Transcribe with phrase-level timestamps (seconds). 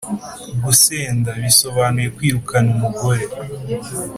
[0.65, 3.23] Gusenda:bisobanuye kwirukana umugore.